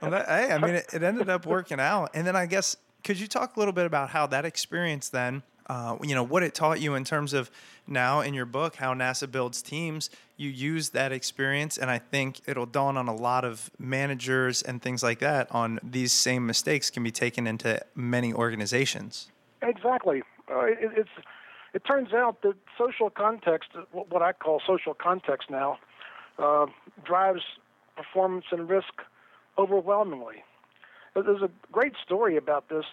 [0.00, 2.12] Well, that, hey, I mean, it, it ended up working out.
[2.14, 5.42] And then I guess could you talk a little bit about how that experience then,
[5.68, 7.50] uh, you know, what it taught you in terms of
[7.86, 10.08] now in your book, how NASA builds teams.
[10.36, 14.80] You use that experience, and I think it'll dawn on a lot of managers and
[14.80, 19.30] things like that on these same mistakes can be taken into many organizations.
[19.62, 20.22] Exactly.
[20.50, 21.10] Uh, it, it's
[21.74, 25.78] it turns out that social context, what what I call social context now,
[26.38, 26.66] uh,
[27.04, 27.42] drives
[27.96, 29.02] performance and risk
[29.58, 30.44] overwhelmingly.
[31.14, 32.84] There's a great story about this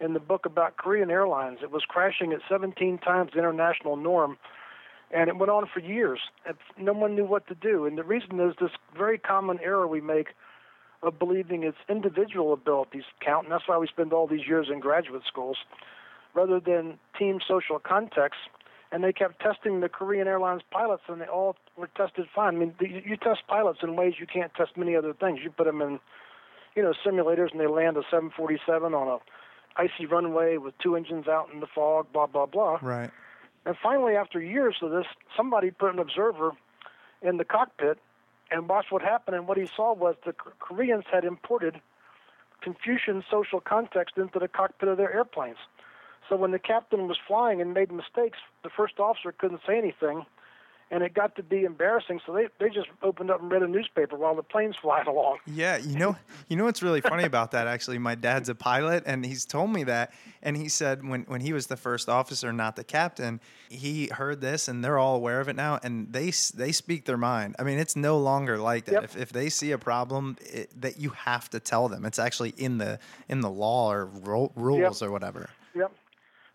[0.00, 1.58] in the book about Korean Airlines.
[1.62, 4.38] It was crashing at 17 times the international norm,
[5.10, 6.20] and it went on for years.
[6.46, 7.86] And no one knew what to do.
[7.86, 10.28] And the reason is this very common error we make
[11.02, 14.80] of believing its individual abilities count, and that's why we spend all these years in
[14.80, 15.56] graduate schools,
[16.34, 18.40] rather than team social context.
[18.90, 22.56] And they kept testing the Korean Airlines pilots, and they all were tested fine.
[22.56, 25.40] I mean, you you test pilots in ways you can't test many other things.
[25.42, 26.00] You put them in,
[26.74, 29.18] you know, simulators, and they land a 747 on a
[29.78, 32.78] icy runway with two engines out in the fog, blah blah blah.
[32.82, 33.10] Right.
[33.64, 36.52] And finally, after years of this, somebody put an observer
[37.22, 37.98] in the cockpit
[38.50, 39.36] and watched what happened.
[39.36, 41.80] And what he saw was the Koreans had imported
[42.60, 45.58] Confucian social context into the cockpit of their airplanes.
[46.28, 50.26] So when the captain was flying and made mistakes, the first officer couldn't say anything,
[50.90, 52.20] and it got to be embarrassing.
[52.24, 55.38] So they they just opened up and read a newspaper while the plane's flying along.
[55.46, 56.16] Yeah, you know,
[56.48, 57.66] you know what's really funny about that?
[57.66, 60.12] Actually, my dad's a pilot, and he's told me that.
[60.42, 64.40] And he said when when he was the first officer, not the captain, he heard
[64.40, 67.56] this, and they're all aware of it now, and they they speak their mind.
[67.58, 68.92] I mean, it's no longer like that.
[68.92, 69.04] Yep.
[69.04, 72.04] If if they see a problem, it, that you have to tell them.
[72.04, 72.98] It's actually in the
[73.28, 75.50] in the law or ro- rules or whatever.
[75.74, 75.92] Yep.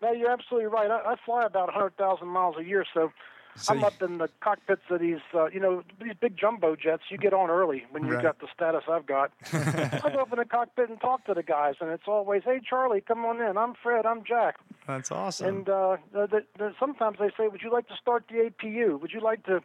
[0.01, 0.91] No, you're absolutely right.
[0.91, 3.13] I, I fly about 100,000 miles a year, so,
[3.55, 7.03] So I'm up in the cockpits of these, uh, you know, these big jumbo jets.
[7.09, 8.23] You get on early when you Right.
[8.23, 9.31] got the status I've got.
[9.53, 12.59] I go up in the cockpit and talk to the guys, and it's always, "Hey,
[12.67, 13.57] Charlie, come on in.
[13.57, 14.05] I'm Fred.
[14.05, 14.55] I'm Jack."
[14.87, 15.47] That's awesome.
[15.47, 18.99] And uh, the, the, the, sometimes they say, "Would you like to start the APU?
[18.99, 19.61] Would you like to?"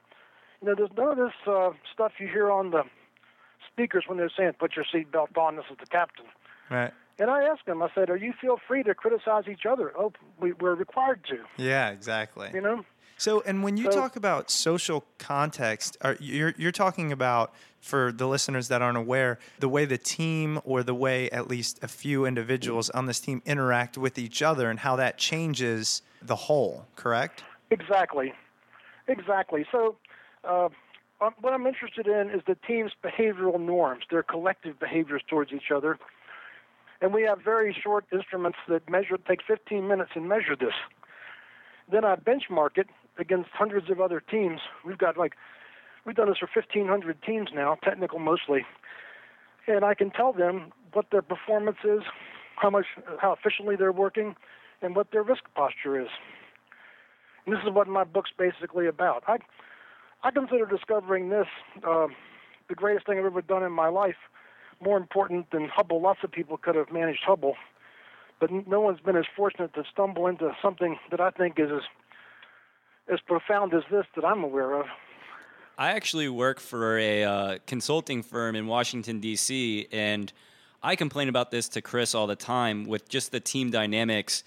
[0.60, 2.82] You know, there's none of this uh, stuff you hear on the
[3.72, 5.56] speakers when they're saying, "Put your seatbelt on.
[5.56, 6.26] This is the captain."
[6.70, 6.92] right.
[7.20, 10.12] And I asked them, I said, "Are you feel free to criticize each other?" Oh,
[10.38, 11.38] we, we're required to.
[11.56, 12.50] Yeah, exactly.
[12.52, 12.84] You know.
[13.18, 18.12] So, and when you So- talk about social context, are you're you're talking about for
[18.12, 21.88] the listeners that aren't aware, the way the team or the way at least a
[21.88, 26.86] few individuals on this team interact with each other and how that changes the whole,
[26.96, 27.44] correct?
[27.70, 28.32] Exactly.
[29.06, 29.64] Exactly.
[29.70, 29.96] So,
[30.44, 30.68] uh,
[31.20, 35.70] um, what I'm interested in is the team's behavioral norms, their collective behaviors towards each
[35.74, 35.98] other.
[37.00, 40.74] And we have very short instruments that measure, take 15 minutes and measure this.
[41.90, 44.60] Then I benchmark it against hundreds of other teams.
[44.84, 45.34] We've got like,
[46.04, 48.64] we've done this for 1,500 teams now, technical mostly.
[49.66, 52.02] And I can tell them what their performance is,
[52.56, 52.86] how much,
[53.20, 54.34] how efficiently they're working,
[54.80, 56.08] and what their risk posture is.
[57.44, 59.24] And this is what my book's basically about.
[59.26, 59.38] I,
[60.22, 61.46] I consider discovering this
[61.86, 62.08] uh,
[62.68, 64.16] the greatest thing I've ever done in my life.
[64.80, 66.00] More important than Hubble.
[66.00, 67.54] Lots of people could have managed Hubble,
[68.38, 71.82] but no one's been as fortunate to stumble into something that I think is as
[73.12, 74.86] as profound as this that I'm aware of.
[75.76, 80.32] I actually work for a uh, consulting firm in Washington, D.C., and
[80.82, 84.44] I complain about this to Chris all the time with just the team dynamics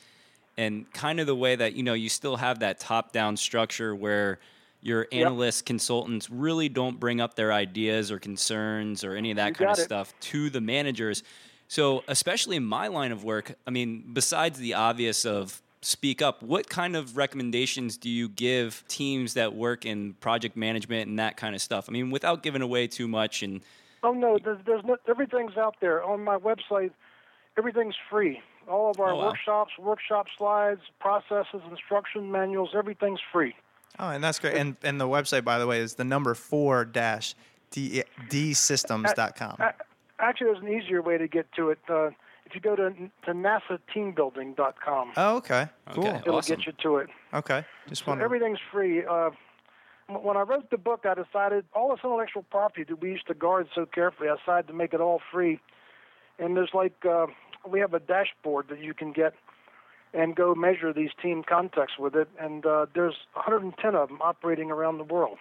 [0.58, 3.96] and kind of the way that, you know, you still have that top down structure
[3.96, 4.40] where
[4.82, 9.50] your analysts, consultants really don't bring up their ideas or concerns or any of that
[9.50, 9.84] You kind of it.
[9.84, 11.24] stuff to the managers.
[11.68, 16.44] So, especially in my line of work, I mean, besides the obvious of speak up,
[16.44, 21.38] what kind of recommendations do you give teams that work in project management and that
[21.38, 21.86] kind of stuff?
[21.90, 23.62] I mean, without giving away too much and
[24.04, 26.90] Oh no, there's, there's no, everything's out there on my website.
[27.56, 28.42] Everything's free.
[28.68, 29.28] All of our Oh, wow.
[29.28, 33.54] workshops, workshop slides, processes, instruction manuals, everything's free.
[34.00, 34.56] Oh, and that's great.
[34.56, 37.36] And and the website, by the way, is the number four dash
[37.72, 39.58] d dsystems.com.
[39.60, 39.74] A-
[40.20, 41.80] Actually, there's an easier way to get to it.
[41.90, 42.10] Uh,
[42.52, 42.90] if you go to
[43.26, 45.68] to nasateambuilding.com, Oh, okay.
[45.92, 46.08] Cool.
[46.08, 46.18] Okay.
[46.20, 46.58] it'll awesome.
[46.58, 47.10] get you to it.
[47.34, 47.66] Okay.
[47.88, 49.06] Just So want everything's free.
[49.06, 49.30] Uh,
[50.08, 53.34] when I wrote the book, I decided all this intellectual property that we used to
[53.34, 55.60] guard so carefully, I decided to make it all free.
[56.40, 57.28] And there's like uh,
[57.68, 59.34] we have a dashboard that you can get
[60.14, 62.28] and go measure these team contexts with it.
[62.40, 65.38] And uh, there's 110 of them operating around the world.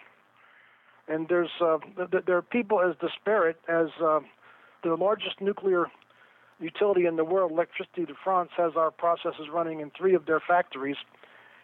[1.09, 4.21] And there's uh, th- th- there are people as disparate as uh,
[4.83, 5.87] the largest nuclear
[6.61, 10.39] utility in the world, Electricity de France, has our processes running in three of their
[10.39, 10.97] factories.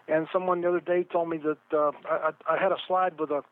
[0.08, 3.20] And someone the other day told me that uh, I, I I had a slide
[3.20, 3.44] with a,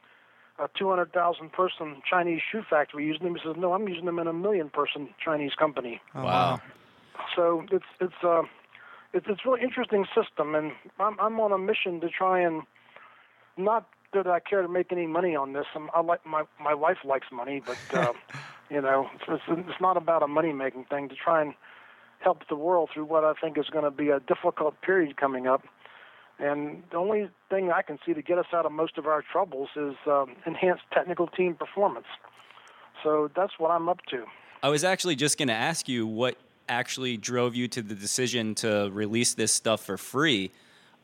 [0.57, 3.35] a 200,000 person Chinese shoe factory using them.
[3.35, 6.61] He says, "No, I'm using them in a million person Chinese company." wow.
[7.35, 8.43] So it's it's uh,
[9.13, 12.63] it's it's a really interesting system, and I'm I'm on a mission to try and
[13.57, 15.65] not that I care to make any money on this.
[15.75, 18.13] I'm, I like my my wife likes money, but uh,
[18.69, 21.09] you know, it's, it's not about a money making thing.
[21.09, 21.53] To try and
[22.19, 25.47] help the world through what I think is going to be a difficult period coming
[25.47, 25.63] up.
[26.39, 29.21] And the only thing I can see to get us out of most of our
[29.21, 32.07] troubles is um, enhanced technical team performance.
[33.03, 34.25] So that's what I'm up to.
[34.63, 36.35] I was actually just going to ask you what
[36.67, 40.51] actually drove you to the decision to release this stuff for free.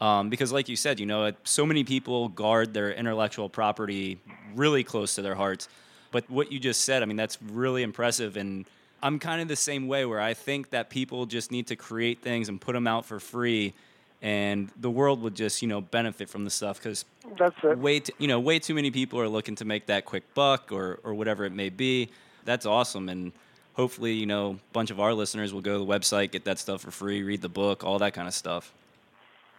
[0.01, 4.19] Um, because, like you said, you know, so many people guard their intellectual property
[4.55, 5.69] really close to their hearts.
[6.11, 8.37] But what you just said, I mean, that's really impressive.
[8.37, 8.65] And
[9.01, 12.21] I'm kind of the same way where I think that people just need to create
[12.21, 13.73] things and put them out for free.
[14.21, 17.05] And the world would just, you know, benefit from the stuff because
[17.39, 17.77] That's it.
[17.79, 20.71] way too, you know way too many people are looking to make that quick buck
[20.71, 22.09] or or whatever it may be
[22.45, 23.31] that's awesome and
[23.73, 26.59] hopefully you know a bunch of our listeners will go to the website get that
[26.59, 28.73] stuff for free read the book all that kind of stuff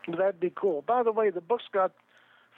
[0.09, 0.83] That'd be cool.
[0.83, 1.93] By the way, the book's got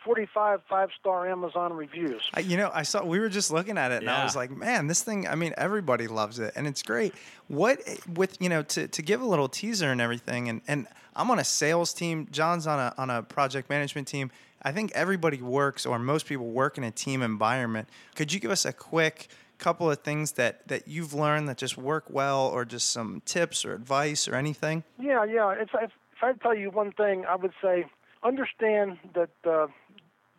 [0.05, 2.23] 45 five star Amazon reviews.
[2.35, 4.51] I, you know, I saw we were just looking at it, and I was like,
[4.51, 5.27] man, this thing.
[5.27, 7.15] I mean, everybody loves it, and it's great.
[7.49, 7.81] What
[8.15, 10.87] with you know to to give a little teaser and everything, and and
[11.17, 12.29] I'm on a sales team.
[12.31, 14.31] John's on a on a project management team.
[14.63, 17.89] I think everybody works, or most people work in a team environment.
[18.15, 19.29] Could you give us a quick
[19.59, 23.65] couple of things that that you've learned that just work well, or just some tips
[23.65, 24.85] or advice or anything?
[24.99, 25.53] Yeah, yeah.
[25.53, 27.87] If, if, if I tell you one thing, I would say
[28.25, 29.67] understand that uh,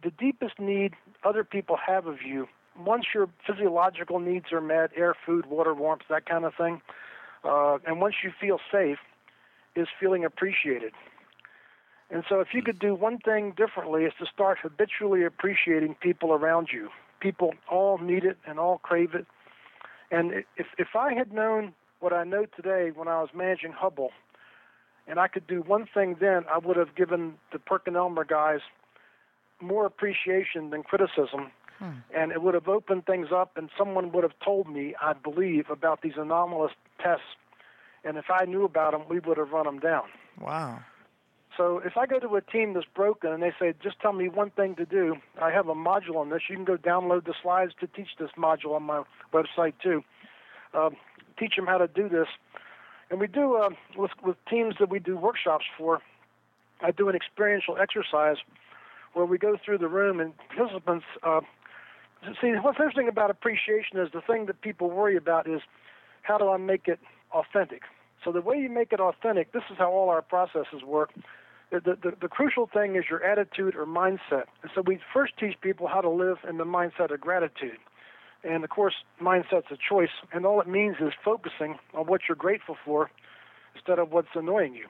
[0.06, 0.93] the deepest need
[1.26, 2.47] other people have of you,
[2.80, 6.82] once your physiological needs are met air, food, water, warmth, that kind of thing
[7.45, 8.97] uh, and once you feel safe,
[9.76, 10.93] is feeling appreciated.
[12.10, 16.34] And so, if you could do one thing differently, is to start habitually appreciating people
[16.34, 16.89] around you.
[17.20, 19.26] People all need it and all crave it.
[20.12, 24.12] And if if I had known what I know today when I was managing Hubble,
[25.08, 28.62] and I could do one thing then, I would have given the Perkin Elmer guys
[29.66, 31.51] more appreciation than criticism.
[32.16, 35.70] And it would have opened things up, and someone would have told me, I believe,
[35.70, 36.72] about these anomalous
[37.03, 37.26] tests.
[38.05, 40.05] And if I knew about them, we would have run them down.
[40.39, 40.80] Wow.
[41.57, 44.30] So if I go to a team that's broken and they say, just tell me
[44.30, 46.43] one thing to do, I have a module on this.
[46.49, 49.03] You can go download the slides to teach this module on my
[49.34, 50.03] website too.
[50.74, 50.95] Um,
[51.38, 52.28] teach them how to do this.
[53.09, 56.01] And we do, uh, with, with teams that we do workshops for,
[56.82, 58.38] I do an experiential exercise
[59.16, 61.39] where we go through the room and participants, uh,
[62.41, 65.61] see, what's interesting about appreciation is the thing that people worry about is
[66.22, 66.99] how do I make it
[67.32, 67.82] authentic?
[68.24, 71.11] So the way you make it authentic, this is how all our processes work.
[71.72, 74.45] The, the, the, crucial thing is your attitude or mindset.
[74.61, 77.78] And so we first teach people how to live in the mindset of gratitude.
[78.43, 82.36] And of course, mindset's a choice, and all it means is focusing on what you're
[82.36, 83.09] grateful for
[83.76, 84.86] instead of what's annoying you.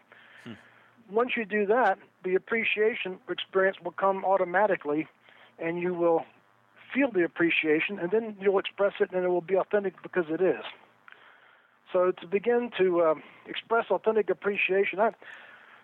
[1.11, 5.07] Once you do that, the appreciation experience will come automatically,
[5.59, 6.25] and you will
[6.93, 10.41] feel the appreciation, and then you'll express it, and it will be authentic because it
[10.41, 10.63] is.
[11.93, 13.15] So to begin to uh,
[13.47, 15.11] express authentic appreciation, I,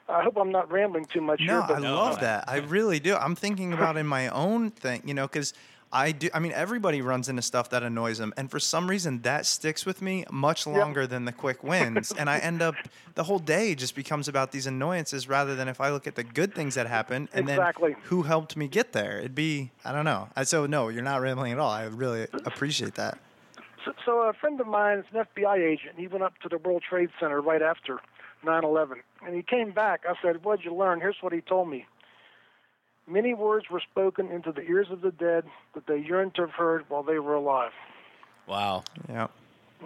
[0.09, 2.45] I hope I'm not rambling too much No, here, but I love that.
[2.47, 3.15] I really do.
[3.15, 5.53] I'm thinking about in my own thing, you know, because
[5.93, 6.29] I do.
[6.33, 9.85] I mean, everybody runs into stuff that annoys them, and for some reason, that sticks
[9.85, 12.11] with me much longer than the quick wins.
[12.17, 12.75] and I end up
[13.15, 16.23] the whole day just becomes about these annoyances rather than if I look at the
[16.23, 17.93] good things that happened and Exactly.
[17.93, 19.17] then who helped me get there.
[19.19, 20.29] It'd be I don't know.
[20.35, 21.71] I- So no, you're not rambling at all.
[21.71, 23.17] I really appreciate that.
[23.83, 25.95] So, so a friend of mine is an FBI agent.
[25.97, 27.99] He went up to the World Trade Center right after
[28.45, 30.01] 9/11, and he came back.
[30.07, 31.85] I said, "What'd you learn?" Here's what he told me.
[33.11, 35.43] Many words were spoken into the ears of the dead
[35.75, 37.71] that they yearned to have heard while they were alive.
[38.47, 38.83] Wow.
[39.09, 39.27] Yeah,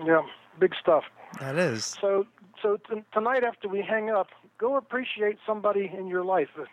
[0.05, 0.21] Yeah,
[0.59, 1.03] big stuff.
[1.39, 1.97] that is.
[1.99, 2.27] So,
[2.61, 4.27] so t- tonight after we hang up,
[4.59, 6.67] go appreciate somebody in your life, if,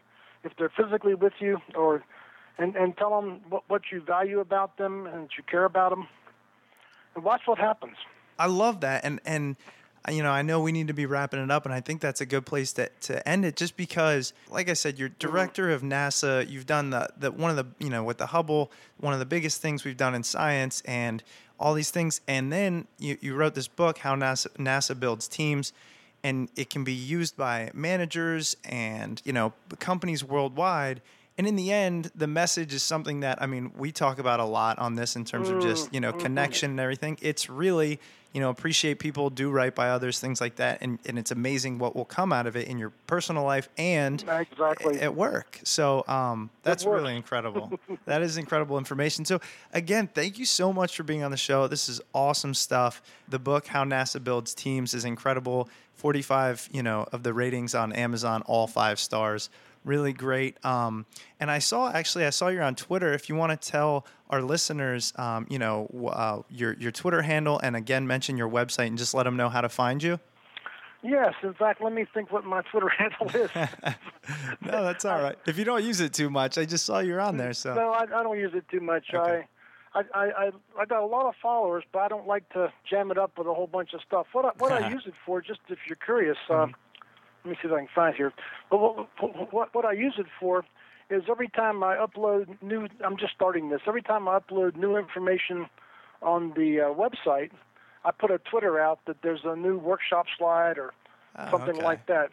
[0.44, 2.04] if they're physically with you, or
[2.58, 5.90] and and tell them what, what you value about them and that you care about
[5.90, 6.06] them,
[7.14, 7.96] and watch what happens.
[8.38, 9.56] I love that, and and
[10.10, 12.20] you know I know we need to be wrapping it up, and I think that's
[12.20, 13.56] a good place to, to end it.
[13.56, 15.28] Just because, like I said, you're mm-hmm.
[15.28, 16.48] director of NASA.
[16.48, 19.26] You've done the the one of the you know with the Hubble, one of the
[19.26, 21.22] biggest things we've done in science, and
[21.58, 22.20] all these things.
[22.26, 25.72] And then you you wrote this book, how NASA NASA builds teams.
[26.24, 31.00] And it can be used by managers and you know companies worldwide.
[31.38, 34.44] And in the end, the message is something that I mean we talk about a
[34.44, 37.18] lot on this in terms of just you know connection and everything.
[37.22, 37.98] It's really
[38.32, 41.78] you know appreciate people, do right by others, things like that, and and it's amazing
[41.78, 45.00] what will come out of it in your personal life and Exactly.
[45.00, 45.58] at work.
[45.64, 47.78] So um, that's really incredible.
[48.04, 49.24] that is incredible information.
[49.24, 49.40] So
[49.72, 51.66] again, thank you so much for being on the show.
[51.66, 53.00] This is awesome stuff.
[53.28, 55.68] The book How NASA Builds Teams is incredible.
[55.96, 59.50] 45, you know, of the ratings on Amazon, all five stars.
[59.84, 60.64] Really great.
[60.64, 61.06] Um,
[61.40, 63.12] and I saw actually, I saw you're on Twitter.
[63.12, 67.58] If you want to tell our listeners, um, you know, uh, your your Twitter handle,
[67.62, 70.20] and again mention your website, and just let them know how to find you.
[71.02, 73.50] Yes, in fact, let me think what my Twitter handle is.
[74.60, 75.36] No, that's all right.
[75.48, 77.52] If you don't use it too much, I just saw you're on there.
[77.52, 79.06] So no, I, I don't use it too much.
[79.12, 79.44] Okay.
[79.94, 83.10] I, I, I, I, got a lot of followers, but I don't like to jam
[83.10, 84.28] it up with a whole bunch of stuff.
[84.32, 86.68] What I, what I use it for, just if you're curious, uh,
[87.44, 88.32] let me see if I can find here.
[88.70, 90.64] But what, what, what I use it for
[91.10, 92.88] is every time I upload new.
[93.04, 93.80] I'm just starting this.
[93.86, 95.66] Every time I upload new information
[96.22, 97.50] on the uh, website,
[98.04, 100.92] I put a Twitter out that there's a new workshop slide or
[101.34, 101.82] Oh, something okay.
[101.84, 102.28] like that.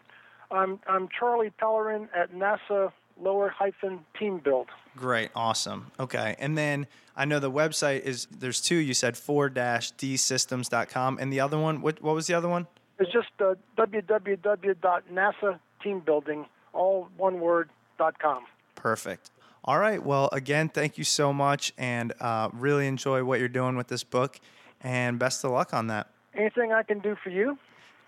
[0.52, 2.92] I'm I'm Charlie Pellerin at NASA
[3.22, 4.68] lower hyphen team build.
[4.98, 5.92] Great, awesome.
[6.00, 6.86] Okay, and then
[7.16, 8.76] I know the website is there's two.
[8.76, 11.82] You said four dash dsystems.com, and the other one.
[11.82, 12.68] What what was the other one?
[13.00, 18.44] It's just uh, www.nasateambuilding, all one word, dot com.
[18.76, 19.32] Perfect.
[19.64, 20.04] All right.
[20.04, 24.04] Well, again, thank you so much, and uh, really enjoy what you're doing with this
[24.04, 24.40] book,
[24.82, 26.08] and best of luck on that.
[26.34, 27.58] Anything I can do for you?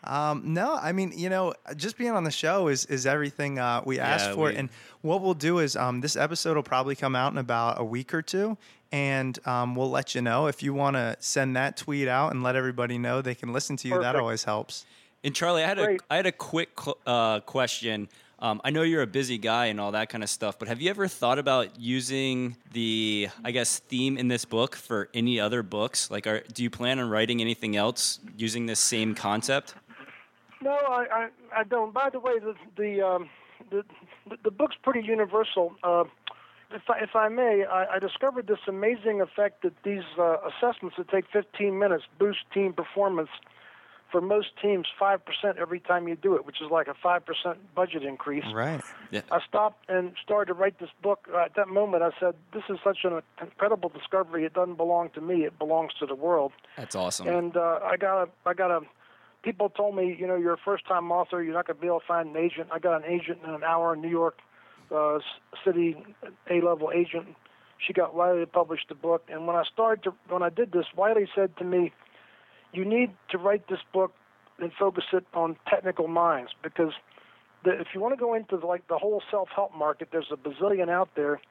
[0.04, 3.82] Um, no, I mean, you know, just being on the show is is everything uh,
[3.86, 4.46] we asked Yeah, for.
[4.48, 4.70] we- And
[5.02, 8.14] what we'll do is um, this episode will probably come out in about a week
[8.14, 8.58] or two,
[8.92, 12.42] and um, we'll let you know if you want to send that tweet out and
[12.44, 14.00] let everybody know they can listen to you.
[14.02, 14.86] That always helps.
[15.24, 16.02] And Charlie, I had a Great.
[16.10, 16.70] I had a quick
[17.06, 18.10] uh, question.
[18.40, 20.82] Um, I know you're a busy guy and all that kind of stuff, but have
[20.82, 25.62] you ever thought about using the I guess theme in this book for any other
[25.62, 26.10] books?
[26.10, 29.76] Like, are, do you plan on writing anything else using this same concept?
[30.62, 31.94] No, I, I, I don't.
[31.94, 33.30] By the way, the the um,
[33.70, 33.84] the,
[34.44, 35.74] the book's pretty universal.
[35.84, 36.04] Uh,
[36.74, 40.96] if I, if I may, I, I discovered this amazing effect that these uh, assessments
[40.98, 43.30] that take 15 minutes boost team performance
[44.12, 45.20] for most teams 5%
[45.58, 47.22] every time you do it, which is like a 5%
[47.74, 48.44] budget increase.
[48.54, 48.82] Right.
[49.10, 49.22] Yeah.
[49.32, 51.28] I stopped and started to write this book.
[51.34, 54.46] Uh, at that moment, I said, "This is such an incredible discovery.
[54.46, 55.46] It doesn't belong to me.
[55.46, 57.28] It belongs to the world." That's awesome.
[57.28, 58.82] And uh, I got a, I got a.
[59.44, 61.42] People told me, you know, you're a first-time author.
[61.42, 62.70] You're not going to be able to find an agent.
[62.72, 64.38] I got an agent in an hour in New York
[64.96, 65.18] uh,
[65.66, 65.96] City,
[66.50, 67.28] A-level agent.
[67.86, 69.24] She got Wiley to publish the book.
[69.30, 71.92] And when I started to, when I did this, Wiley said to me,
[72.72, 74.14] "You need to write this book
[74.60, 76.94] and focus it on technical minds because
[77.64, 80.38] the, if you want to go into the, like the whole self-help market, there's a
[80.38, 81.42] bazillion out there."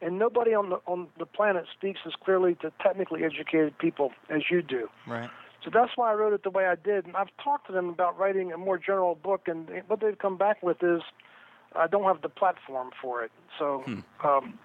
[0.00, 4.42] And nobody on the on the planet speaks as clearly to technically educated people as
[4.50, 4.88] you do.
[5.06, 5.30] Right.
[5.66, 7.06] So that's why I wrote it the way I did.
[7.06, 10.38] And I've talked to them about writing a more general book, and what they've come
[10.38, 11.02] back with is
[11.74, 13.32] I don't have the platform for it.
[13.58, 13.82] So,
[14.22, 14.56] um,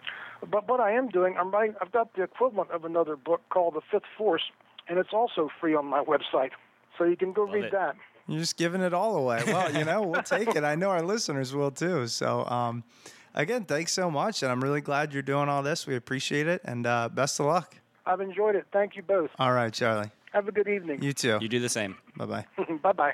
[0.48, 1.76] but what I am doing, I'm writing.
[1.82, 4.44] I've got the equivalent of another book called The Fifth Force,
[4.88, 6.52] and it's also free on my website.
[7.00, 7.72] So you can go read it.
[7.72, 7.96] that.
[8.28, 9.42] You're just giving it all away.
[9.48, 10.64] Well, you know, we'll take it.
[10.64, 12.06] I know our listeners will too.
[12.08, 12.84] So, um,
[13.34, 15.88] again, thanks so much, and I'm really glad you're doing all this.
[15.88, 17.76] We appreciate it, and uh, best of luck.
[18.06, 18.68] I've enjoyed it.
[18.72, 19.32] Thank you both.
[19.40, 20.12] All right, Charlie.
[20.32, 21.04] Have a good evening.
[21.04, 21.40] You too.
[21.42, 21.98] you do the same.
[22.16, 22.46] Bye bye.
[22.82, 23.14] bye bye.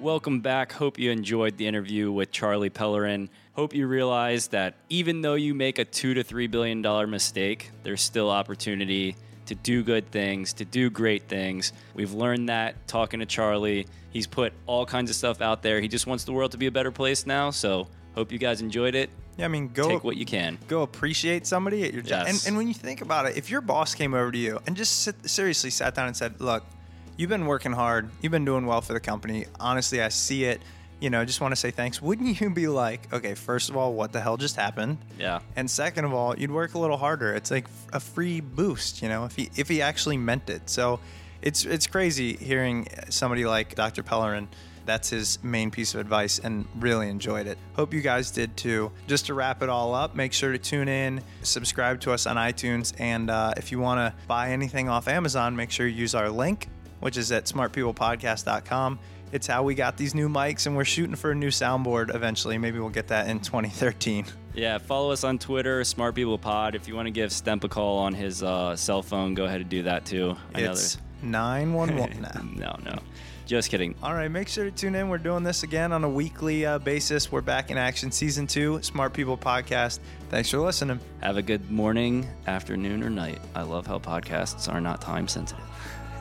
[0.00, 0.72] Welcome back.
[0.72, 3.28] Hope you enjoyed the interview with Charlie Pellerin.
[3.52, 7.70] Hope you realize that even though you make a two to three billion dollar mistake,
[7.84, 11.72] there's still opportunity to do good things, to do great things.
[11.94, 13.86] We've learned that talking to Charlie.
[14.10, 15.80] He's put all kinds of stuff out there.
[15.80, 17.50] He just wants the world to be a better place now.
[17.50, 19.10] So hope you guys enjoyed it.
[19.36, 20.58] Yeah, I mean, go Take what you can.
[20.66, 22.24] go appreciate somebody at your job.
[22.26, 22.44] Yes.
[22.46, 24.74] And, and when you think about it, if your boss came over to you and
[24.76, 26.64] just sit, seriously sat down and said, "Look,
[27.18, 28.08] you've been working hard.
[28.22, 29.44] You've been doing well for the company.
[29.60, 30.62] Honestly, I see it.
[31.00, 33.92] You know, just want to say thanks." Wouldn't you be like, "Okay, first of all,
[33.92, 35.40] what the hell just happened?" Yeah.
[35.54, 37.34] And second of all, you'd work a little harder.
[37.34, 40.70] It's like a free boost, you know, if he if he actually meant it.
[40.70, 40.98] So
[41.42, 44.02] it's it's crazy hearing somebody like Dr.
[44.02, 44.48] Pellerin.
[44.86, 47.58] That's his main piece of advice and really enjoyed it.
[47.74, 48.90] Hope you guys did too.
[49.06, 52.36] Just to wrap it all up, make sure to tune in, subscribe to us on
[52.36, 56.14] iTunes, and uh, if you want to buy anything off Amazon, make sure you use
[56.14, 56.68] our link,
[57.00, 58.98] which is at smartpeoplepodcast.com.
[59.32, 62.58] It's how we got these new mics, and we're shooting for a new soundboard eventually.
[62.58, 64.24] Maybe we'll get that in 2013.
[64.54, 66.74] Yeah, follow us on Twitter, Smart People Pod.
[66.76, 69.60] If you want to give Stemp a call on his uh, cell phone, go ahead
[69.60, 70.36] and do that too.
[70.54, 72.42] I It's there's- 911 now.
[72.84, 72.98] no, no.
[73.46, 73.94] Just kidding.
[74.02, 75.08] All right, make sure to tune in.
[75.08, 77.30] We're doing this again on a weekly uh, basis.
[77.30, 80.00] We're back in action, season two, Smart People Podcast.
[80.30, 80.98] Thanks for listening.
[81.22, 83.38] Have a good morning, afternoon, or night.
[83.54, 85.64] I love how podcasts are not time sensitive.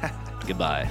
[0.47, 0.87] Goodbye.